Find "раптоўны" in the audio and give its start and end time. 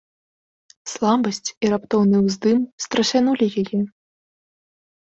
1.75-2.17